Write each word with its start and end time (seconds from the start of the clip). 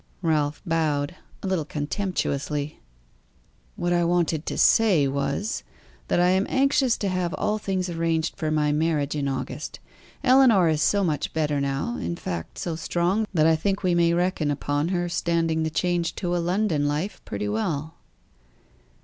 Ralph 0.23 0.63
bowed, 0.65 1.15
a 1.43 1.47
little 1.47 1.63
contemptuously. 1.63 2.79
"What 3.75 3.93
I 3.93 4.03
wanted 4.03 4.47
to 4.47 4.57
say 4.57 5.07
was, 5.07 5.61
that 6.07 6.19
I 6.19 6.29
am 6.29 6.47
anxious 6.49 6.97
to 6.97 7.07
have 7.07 7.35
all 7.35 7.59
things 7.59 7.87
arranged 7.87 8.35
for 8.35 8.49
my 8.49 8.71
marriage 8.71 9.15
in 9.15 9.27
August. 9.27 9.79
Ellinor 10.23 10.69
is 10.69 10.81
so 10.81 11.03
much 11.03 11.33
better 11.33 11.61
now; 11.61 11.97
in 11.97 12.15
fact, 12.15 12.57
so 12.57 12.75
strong, 12.75 13.27
that 13.31 13.45
I 13.45 13.55
think 13.55 13.83
we 13.83 13.93
may 13.93 14.15
reckon 14.15 14.49
upon 14.49 14.87
her 14.87 15.07
standing 15.07 15.61
the 15.61 15.69
change 15.69 16.15
to 16.15 16.35
a 16.35 16.39
London 16.41 16.87
life 16.87 17.21
pretty 17.23 17.47
well." 17.47 17.93